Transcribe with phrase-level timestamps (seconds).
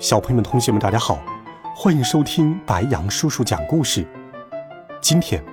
[0.00, 1.22] 小朋友们、同学们，大家好，
[1.76, 4.02] 欢迎收听白羊叔叔讲故事。
[4.98, 5.44] 今天，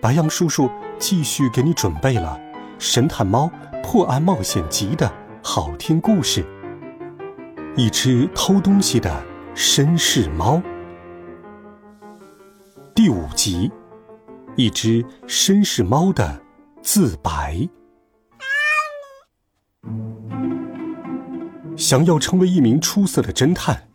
[0.00, 2.36] 白羊叔叔继续给你准备了
[2.80, 3.48] 《神探猫
[3.80, 5.08] 破案冒险集》的
[5.40, 6.44] 好听故事。
[7.76, 9.22] 一只偷东西的
[9.54, 10.60] 绅士猫，
[12.96, 13.70] 第五集，
[14.56, 16.42] 一只绅士猫的
[16.82, 17.68] 自白。
[21.76, 23.90] 想要成为一名出色的侦探。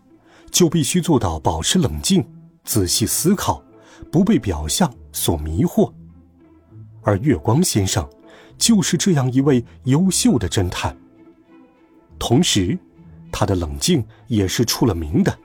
[0.52, 2.26] 就必须做到保持冷静、
[2.64, 3.64] 仔细思考，
[4.12, 5.92] 不被表象所迷惑。
[7.04, 8.08] 而月光先生
[8.58, 10.96] 就是这样一位优秀的侦探。
[12.20, 12.78] 同时，
[13.32, 15.38] 他的冷静也是出了名的。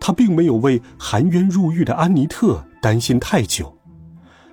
[0.00, 3.74] 他并没有为含冤入狱的安妮特担心太久，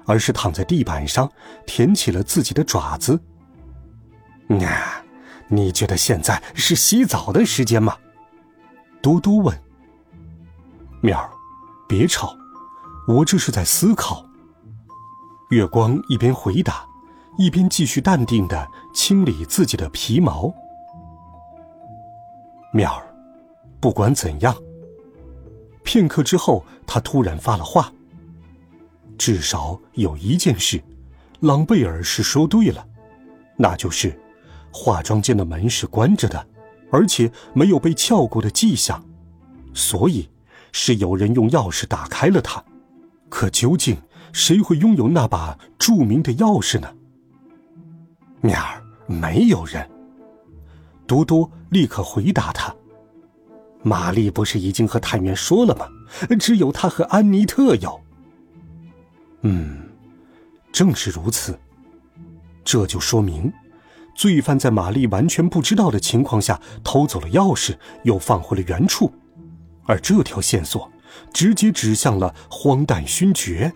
[0.06, 1.30] 而是躺在地板上
[1.66, 3.20] 舔起了自己的爪子。
[4.50, 5.04] 啊，
[5.48, 7.98] 你觉得现在是洗澡的时间吗？
[9.02, 9.58] 多多问
[11.02, 11.30] ：“喵儿，
[11.88, 12.36] 别吵，
[13.08, 14.26] 我这是在思考。”
[15.50, 16.86] 月光一边回答，
[17.38, 20.54] 一边继续淡定的清理自己的皮毛。
[22.72, 23.04] 喵儿，
[23.80, 24.56] 不管怎样，
[25.84, 27.92] 片刻之后，他突然发了话
[29.18, 30.82] ：“至少有一件事，
[31.42, 32.88] 朗贝尔是说对了，
[33.58, 34.18] 那就是
[34.72, 36.48] 化妆间的门是关着的。”
[36.92, 39.04] 而且没有被撬过的迹象，
[39.74, 40.30] 所以
[40.72, 42.64] 是有人用钥匙打开了它。
[43.30, 43.98] 可究竟
[44.34, 46.94] 谁会拥有那把著名的钥匙呢？
[48.42, 49.90] 面儿没有人。
[51.08, 52.74] 多多立刻回答他
[53.84, 55.88] ：“玛丽不是已经和探员说了吗？
[56.40, 58.00] 只有他和安妮特有。”
[59.44, 59.90] 嗯，
[60.72, 61.58] 正是如此。
[62.64, 63.52] 这就说明。
[64.14, 69.12] 罪犯在玛丽完全不知道的情况下偷走了钥匙，又放回了原处，
[69.86, 70.92] 而这条线索
[71.34, 73.72] 直接指向了荒诞勋爵。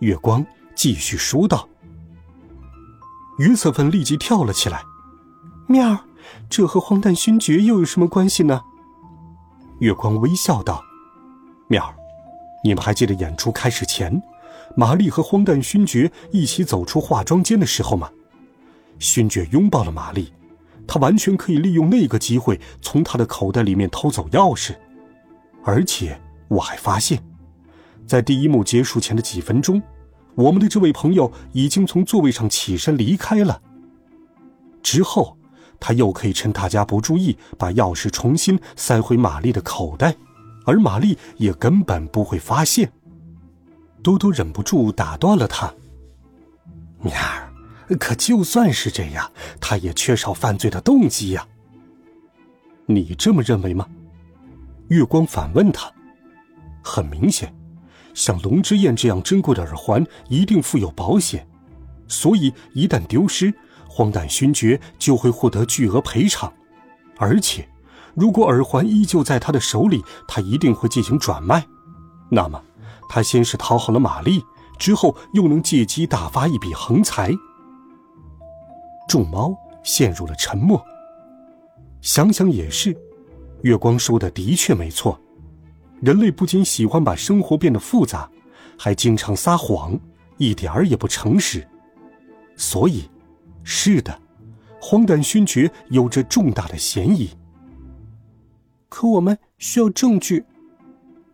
[0.00, 0.44] 月光
[0.74, 1.68] 继续说道
[3.38, 4.82] ：“约瑟芬立即跳了起来，
[5.66, 6.04] 喵，
[6.50, 8.60] 这和荒诞勋爵又有什么关系呢？”
[9.80, 10.84] 月光微笑道
[11.68, 11.94] ：“喵，
[12.64, 14.20] 你们还记得演出开始前，
[14.76, 18.10] 玛丽和荒诞勋爵一起走出化妆间的时候吗？”
[18.98, 20.32] 勋爵拥抱了玛丽，
[20.86, 24.74] 他完全可以利用那个机会从他的口袋里面偷走钥匙，
[25.64, 27.22] 而且我还发现，
[28.06, 29.82] 在第一幕结束前的几分钟，
[30.34, 33.60] 我们的这位朋友已经从座位上起身离开了。
[34.82, 35.36] 之后，
[35.78, 40.14] 他又可以趁大家不注意，把钥匙重新塞回玛丽的口袋，
[40.64, 42.90] 而玛丽也根本不会发现。
[44.02, 45.74] 多多忍不住打断了他
[47.02, 47.44] ：“米儿。”
[47.96, 51.46] 可就算是这样，他也缺少犯罪的动机呀。
[52.86, 53.86] 你这么认为吗？
[54.88, 55.90] 月光反问他。
[56.82, 57.54] 很明显，
[58.14, 61.46] 像龙之焰这样珍贵的耳环一定附有保险，
[62.06, 63.52] 所以一旦丢失，
[63.86, 66.50] 荒诞勋爵就会获得巨额赔偿。
[67.18, 67.68] 而且，
[68.14, 71.66] 如果耳环依旧在他的手里，他一定会进行转卖。
[72.30, 72.62] 那么，
[73.08, 74.42] 他先是讨好了玛丽，
[74.78, 77.32] 之后又能借机大发一笔横财。
[79.08, 80.80] 众猫陷入了沉默。
[82.00, 82.96] 想想也是，
[83.62, 85.20] 月光说的的确没错。
[86.00, 88.30] 人类不仅喜欢把生活变得复杂，
[88.78, 89.98] 还经常撒谎，
[90.36, 91.66] 一点儿也不诚实。
[92.54, 93.02] 所以，
[93.64, 94.16] 是的，
[94.80, 97.30] 荒诞勋爵有着重大的嫌疑。
[98.88, 100.44] 可我们需要证据，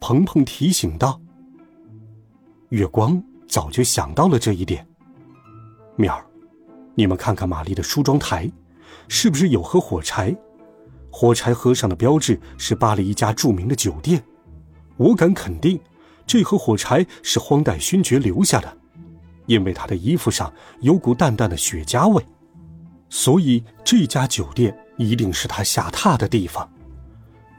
[0.01, 1.21] 鹏鹏提醒道。
[2.71, 4.87] 月光早就想到了这一点，
[5.97, 6.25] 喵儿。
[6.95, 8.51] 你们看看玛丽的梳妆台，
[9.09, 10.35] 是不是有盒火柴？
[11.11, 14.23] 火柴盒上的标志是巴黎一家著名的酒店。
[14.97, 15.81] 我敢肯定，
[16.27, 18.77] 这盒火柴是荒诞勋爵留下的，
[19.47, 22.25] 因为他的衣服上有股淡淡的雪茄味，
[23.09, 26.69] 所以这家酒店一定是他下榻的地方。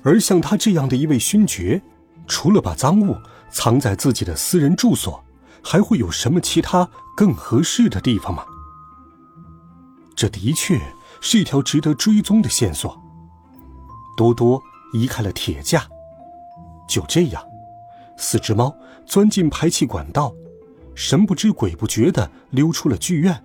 [0.02, 1.82] 而像他这样的一位勋爵，
[2.28, 3.18] 除了把赃物
[3.50, 5.22] 藏在自己的私人住所，
[5.62, 8.46] 还会有什么其他更合适的地方吗？
[10.16, 10.80] 这的确
[11.22, 13.00] 是一条值得追踪的线索。
[14.18, 14.62] 多多
[14.94, 15.86] 移开了铁架，
[16.88, 17.44] 就这样，
[18.18, 18.74] 四只猫
[19.06, 20.34] 钻进排气管道，
[20.96, 23.44] 神不知鬼不觉的溜出了剧院。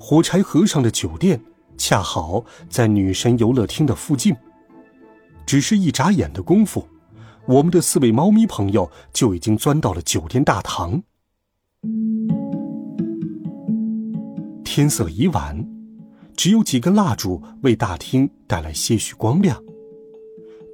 [0.00, 1.40] 火柴盒上的酒店
[1.76, 4.36] 恰好在女神游乐厅的附近。
[5.46, 6.86] 只是一眨眼的功夫，
[7.46, 11.02] 我们的四位猫咪朋友就已经钻到了酒店大堂。
[14.70, 15.66] 天色已晚，
[16.36, 19.64] 只有几根蜡烛为大厅带来些许光亮。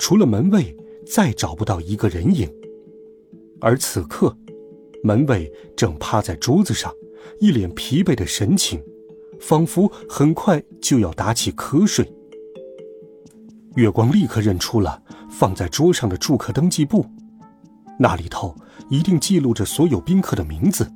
[0.00, 0.76] 除了门卫，
[1.06, 2.52] 再找不到一个人影。
[3.60, 4.36] 而此刻，
[5.04, 6.92] 门卫正趴在桌子上，
[7.38, 8.82] 一脸疲惫的神情，
[9.40, 12.12] 仿佛很快就要打起瞌睡。
[13.76, 15.00] 月光立刻认出了
[15.30, 17.06] 放在桌上的住客登记簿，
[17.96, 18.56] 那里头
[18.90, 20.92] 一定记录着所有宾客的名字，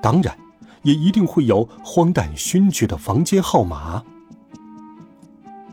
[0.00, 0.38] 当然，
[0.82, 4.02] 也一定会有荒诞勋爵的房间号码。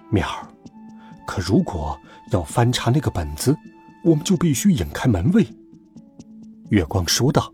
[0.10, 0.48] 妙儿，
[1.26, 1.98] 可如果
[2.32, 3.56] 要翻查那个本子，
[4.04, 5.48] 我们就必须引开门卫。
[6.70, 7.54] 月光说道。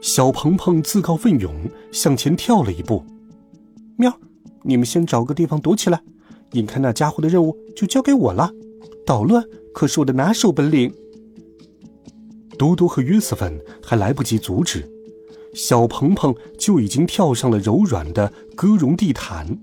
[0.00, 1.52] 小鹏鹏自告奋勇
[1.92, 3.04] 向前跳了一步，
[3.96, 4.16] 喵，
[4.62, 6.00] 你们先找个地方躲起来。
[6.52, 8.50] 引开那家伙的任务就交给我了，
[9.04, 9.44] 捣乱
[9.74, 10.94] 可是我的拿手本领。
[12.56, 14.88] 多多和约瑟芬还来不及阻止，
[15.54, 19.58] 小鹏鹏就已经跳上了柔软的鸽绒地毯。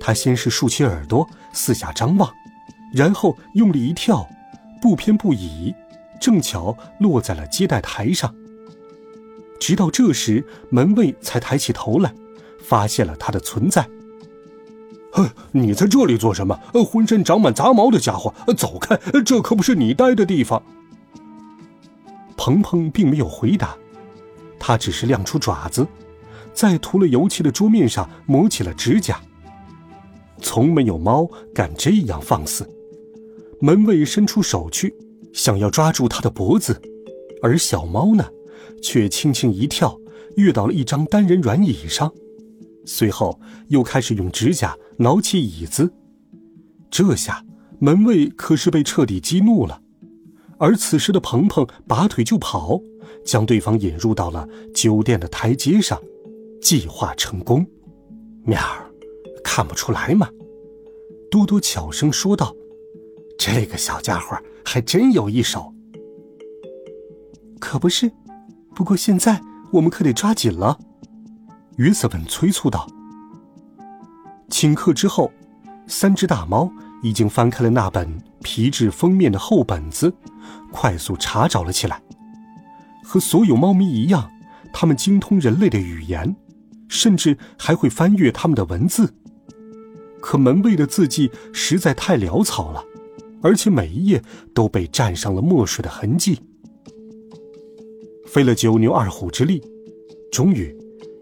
[0.00, 2.32] 他先是竖起耳朵四下张望，
[2.92, 4.28] 然后用力一跳，
[4.80, 5.74] 不偏不倚，
[6.20, 8.34] 正巧落在了接待台上。
[9.60, 12.12] 直到这时，门卫才抬起头来，
[12.60, 13.88] 发现了他的存在。
[15.12, 16.58] 哼，你在这里做什么？
[16.84, 18.98] 浑身长满杂毛的家伙，走开！
[19.24, 20.60] 这可不是你待的地方。
[22.36, 23.76] 鹏鹏并没有回答，
[24.64, 25.84] 它只是亮出爪子，
[26.54, 29.20] 在涂了油漆的桌面上磨起了指甲。
[30.40, 32.64] 从没有猫敢这样放肆。
[33.60, 34.94] 门卫伸出手去，
[35.32, 36.80] 想要抓住它的脖子，
[37.42, 38.24] 而小猫呢，
[38.80, 39.98] 却轻轻一跳，
[40.36, 42.12] 跃到了一张单人软椅上。
[42.86, 45.92] 随后又开始用指甲挠起椅子，
[46.88, 47.44] 这下
[47.80, 49.80] 门卫可是被彻底激怒了。
[50.58, 52.80] 而此时的鹏鹏拔腿就跑，
[53.24, 56.00] 将对方引入到了酒店的台阶上，
[56.60, 57.66] 计划成功。
[58.44, 58.90] 面儿，
[59.44, 60.28] 看不出来吗？
[61.30, 62.54] 多多悄声说道
[63.38, 65.72] ：“这个小家伙还真有一手。”
[67.58, 68.12] 可不是，
[68.74, 69.40] 不过现在
[69.72, 70.78] 我们可得抓紧了。
[71.76, 72.86] 约瑟芬催促道
[74.50, 75.32] ：“请客之后，
[75.86, 76.70] 三只大猫
[77.02, 78.06] 已经翻开了那本
[78.42, 80.12] 皮质封面的厚本子，
[80.70, 82.02] 快速查找了起来。
[83.02, 84.30] 和所有猫咪一样，
[84.72, 86.34] 它们精通人类的语言，
[86.88, 89.12] 甚至还会翻阅它们的文字。
[90.20, 92.84] 可门卫的字迹实在太潦草了，
[93.42, 94.22] 而且每一页
[94.54, 96.38] 都被沾上了墨水的痕迹。
[98.26, 99.62] 费了九牛二虎之力，
[100.30, 100.74] 终于。”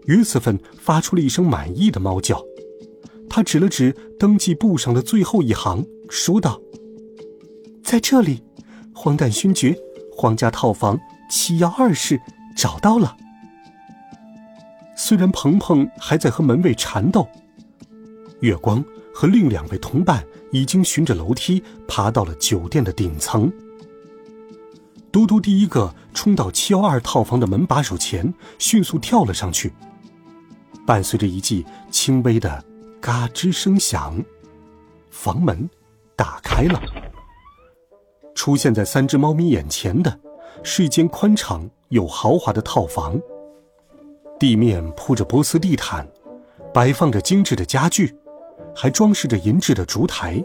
[0.05, 2.43] 约瑟芬发出了一声满意的猫叫，
[3.29, 6.59] 他指了指登记簿上的最后一行，说道
[7.83, 8.41] ：“在这里，
[8.95, 9.77] 荒诞勋爵，
[10.11, 10.99] 皇家套房
[11.31, 12.21] 七幺二室
[12.55, 13.17] 找到了。”
[14.95, 17.27] 虽然鹏鹏还在和门卫缠斗，
[18.41, 18.83] 月光
[19.15, 23.51] 和另两位同伴已经循着楼梯爬到了酒店的顶层。
[25.11, 29.73] 嘟嘟第一个冲到七幺二套房的门把手前，迅速跳了上去。
[30.85, 32.63] 伴随着一记轻微的
[33.01, 34.23] “嘎吱”声响，
[35.09, 35.69] 房门
[36.15, 36.79] 打开了。
[38.35, 40.19] 出现在三只猫咪眼前的，
[40.63, 43.19] 是一间宽敞又豪华的套房。
[44.39, 46.07] 地面铺着波斯地毯，
[46.73, 48.15] 摆放着精致的家具，
[48.75, 50.43] 还装饰着银质的烛台。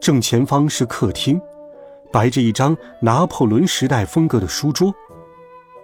[0.00, 1.40] 正前方是客厅，
[2.12, 4.92] 摆着一张拿破仑时代风格的书桌。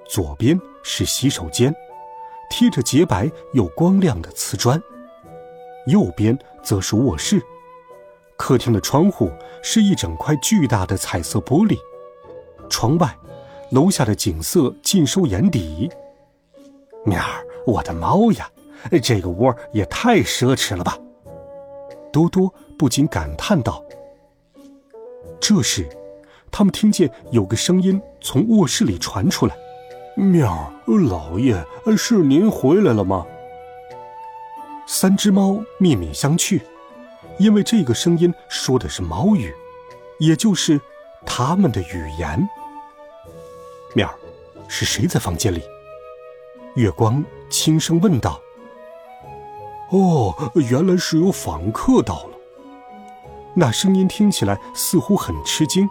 [0.09, 1.75] 左边是洗手间。
[2.49, 4.81] 贴着洁白又光亮的瓷砖，
[5.89, 7.43] 右边则是卧室。
[8.37, 9.29] 客厅的窗户
[9.63, 11.77] 是一整块巨大的彩色玻璃，
[12.69, 13.17] 窗外，
[13.71, 15.91] 楼下的景色尽收眼底。
[17.05, 18.51] 喵儿，我的猫呀，
[19.03, 20.99] 这个窝也太奢侈了吧！
[22.13, 23.85] 多多不禁感叹道。
[25.39, 25.89] 这时，
[26.51, 29.57] 他们听见有个声音从卧室里传出来。
[30.17, 31.65] 喵，老爷，
[31.97, 33.27] 是您回来了吗？
[34.87, 36.61] 三只猫面面相觑，
[37.39, 39.53] 因为这个声音说的是猫语，
[40.19, 40.81] 也就是
[41.27, 42.49] 他们的语言。
[43.97, 44.15] 喵，
[44.69, 45.63] 是谁在房间里？
[46.75, 48.39] 月光轻声问道。
[49.89, 52.37] 哦，原来是有访客到了。
[53.55, 55.89] 那声音听起来似乎很吃惊，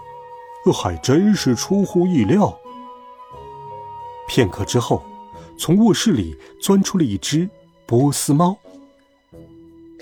[0.71, 2.55] 还真是出乎意料。
[4.27, 5.01] 片刻之后，
[5.57, 7.50] 从卧室里钻出了一只
[7.88, 8.55] 波斯猫。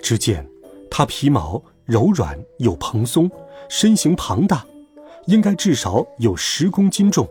[0.02, 0.46] 只见
[0.92, 3.32] 它皮毛柔软又蓬松，
[3.70, 4.66] 身形庞大，
[5.28, 7.26] 应该至少有十公斤重。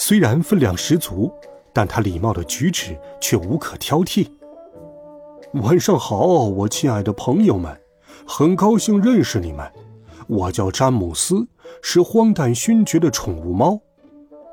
[0.00, 1.28] 虽然分量十足，
[1.72, 4.28] 但他礼貌的举止却无可挑剔。
[5.54, 7.76] 晚上好，我亲爱的朋友们，
[8.24, 9.68] 很高兴认识你们。
[10.28, 11.48] 我叫詹姆斯，
[11.82, 13.80] 是荒诞勋爵的宠物猫。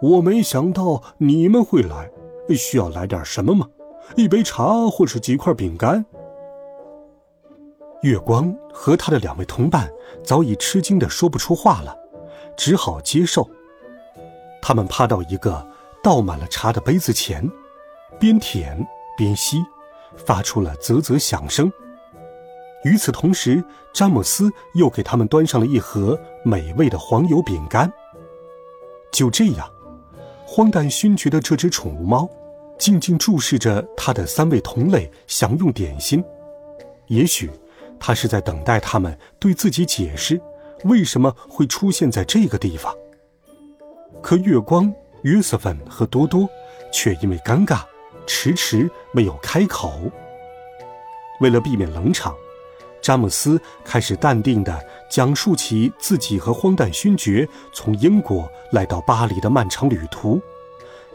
[0.01, 2.09] 我没想到你们会来，
[2.57, 3.69] 需要来点什么吗？
[4.15, 6.03] 一杯茶或是几块饼干？
[8.01, 9.87] 月光和他的两位同伴
[10.23, 11.95] 早已吃惊的说不出话了，
[12.57, 13.47] 只好接受。
[14.67, 15.63] 他们趴到一个
[16.01, 17.48] 倒满了茶的杯子前，
[18.19, 18.75] 边舔
[19.15, 19.63] 边吸。
[20.25, 21.72] 发出了啧啧响声。
[22.84, 27.91] 与此同时，詹姆斯又给他们端上了一盒美味的黄油饼干。
[29.12, 29.69] 就这样，
[30.48, 32.27] 荒诞勋爵的这只宠物猫
[32.79, 36.24] 静静注视着他的三位同类享用点心。
[37.07, 37.51] 也许，
[38.00, 40.41] 他是在等待他们对自己解释
[40.86, 42.95] 为什么会出现在这个地方。
[44.25, 44.91] 可月光、
[45.22, 46.50] 约瑟芬和多多
[46.91, 47.82] 却因为尴尬。
[48.25, 50.12] 迟迟没有开口。
[51.41, 52.34] 为了避免冷场，
[53.03, 60.41] 詹姆斯开始淡定地讲述起自己和荒诞勋爵从英国来到巴黎的漫长旅途，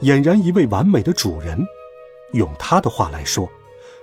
[0.03, 1.59] 俨然一位完美的主人。
[2.35, 3.49] 用他的话来说，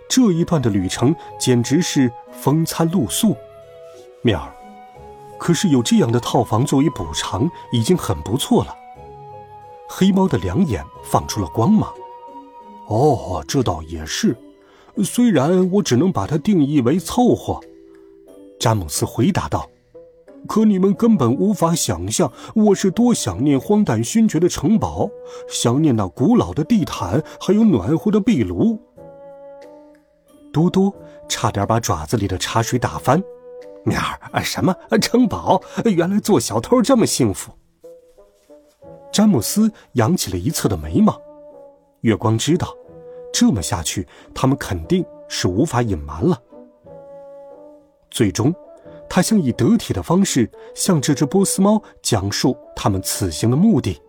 [0.09, 3.37] 这一段的旅程简直是风餐露宿。
[4.21, 4.53] 面儿，
[5.37, 8.75] 可是有这样的套房作为补偿，已经很不错了。
[9.89, 11.91] 黑猫的两眼放出了光芒。
[12.87, 14.35] 哦，这倒也是，
[15.03, 17.59] 虽然我只能把它定义为凑合。”
[18.59, 19.69] 詹姆斯回答道
[20.47, 25.09] ，“可你们根本无法想象我是多想念荒诞勋爵的城堡，
[25.49, 28.79] 想念那古老的地毯，还有暖和的壁炉。”
[30.51, 30.91] 嘟嘟
[31.29, 33.21] 差点把爪子里的茶水打翻。
[33.83, 35.61] 面儿啊，什么城堡？
[35.85, 37.51] 原来做小偷这么幸福。
[39.11, 41.19] 詹姆斯扬起了一侧的眉毛。
[42.01, 42.73] 月光知道，
[43.33, 46.41] 这么下去，他们肯定是无法隐瞒了。
[48.11, 48.53] 最终，
[49.09, 53.99] 他想以得体的方式向这只波斯猫讲述他们此行的目的。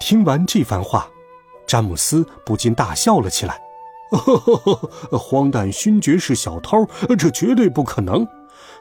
[0.00, 1.10] 听完这番话，
[1.66, 3.60] 詹姆斯不禁大笑了起来
[5.10, 6.86] ：“荒诞勋爵是小偷，
[7.18, 8.26] 这绝对不可能！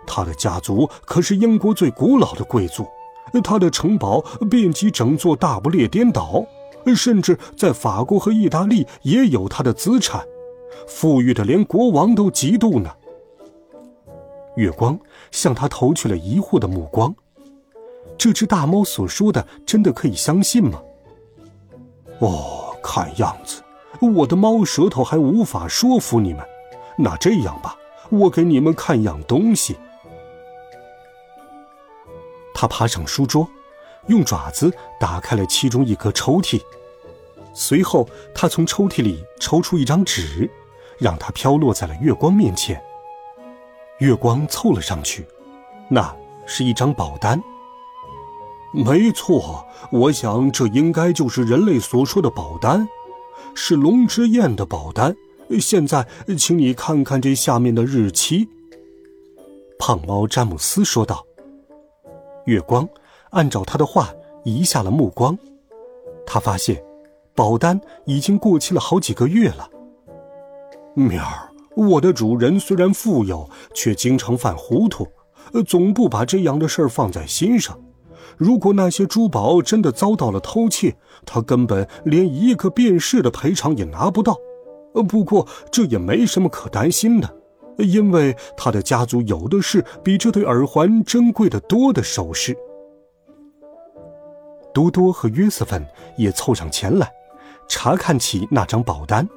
[0.05, 2.87] 他的家族可是英国最古老的贵族，
[3.43, 6.45] 他的城堡遍及整座大不列颠岛。”
[6.95, 10.23] 甚至在法国和意大利也有他的资产，
[10.87, 12.89] 富裕的连国王都嫉妒呢。
[14.55, 14.97] 月光
[15.29, 17.13] 向他投去了疑惑的目光。
[18.17, 20.81] 这只大猫所说的真的可以相信吗？
[22.19, 23.61] 哦，看样子
[23.99, 26.41] 我的猫舌头还无法说服你们。
[26.97, 27.75] 那这样吧，
[28.09, 29.75] 我给你们看样东西。
[32.57, 33.47] 他爬上书桌。
[34.07, 36.61] 用爪子打开了其中一个抽屉，
[37.53, 40.49] 随后他从抽屉里抽出一张纸，
[40.97, 42.81] 让它飘落在了月光面前。
[43.99, 45.27] 月光凑了上去，
[45.89, 47.43] 那是一张保单。
[48.71, 52.87] 没错，我想这应该就是人类所说的保单，
[53.53, 55.13] 是龙之焰的保单。
[55.59, 58.47] 现在，请你看看这下面的日期。”
[59.77, 61.26] 胖猫詹姆斯说道。
[62.47, 62.87] 月光。
[63.29, 64.09] 按照他的话
[64.43, 65.37] 移下了目光，
[66.25, 66.81] 他发现
[67.35, 69.69] 保单已经过期了好几个月了。
[70.95, 75.05] 喵儿，我的主人虽然富有，却经常犯糊涂，
[75.53, 77.77] 呃总不把这样的事儿放在心上。
[78.37, 84.35] 如果那些珠宝真的遭到了偷窃，他根本连一个便士的赔偿也拿不到。
[84.93, 87.35] 呃不过这也没什么可担心的，
[87.85, 92.57] 因为他的家族有的是比这对耳环珍贵的多的首饰。
[94.73, 95.85] 多多和约瑟芬
[96.17, 97.11] 也凑上前来，
[97.67, 99.27] 查看起那张保单。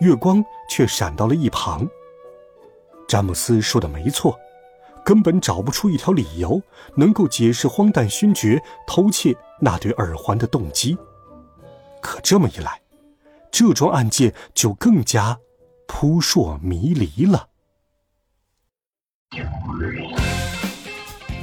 [0.00, 1.86] 月光却闪到了一旁。
[3.06, 4.38] 詹姆斯说的没错，
[5.04, 6.62] 根本找不出一条理由
[6.94, 10.96] 能够解释荒诞勋爵偷窃那对耳环的动机。
[12.00, 12.80] 可这么一来，
[13.50, 15.38] 这桩案件就更加
[15.92, 17.48] 扑朔迷离了。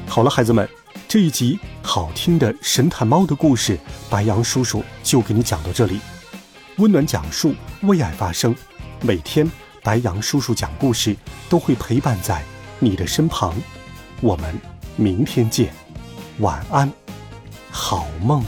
[0.08, 0.68] 好了，孩子们。
[1.06, 3.78] 这一集好听的神探猫的故事，
[4.10, 6.00] 白羊叔叔就给你讲到这里。
[6.78, 8.56] 温暖讲述，为爱发声。
[9.02, 9.50] 每天，
[9.84, 11.16] 白羊叔叔讲故事
[11.50, 12.42] 都会陪伴在
[12.80, 13.54] 你的身旁。
[14.22, 14.56] 我们
[14.96, 15.74] 明天见，
[16.40, 16.92] 晚安，
[17.70, 18.44] 好梦。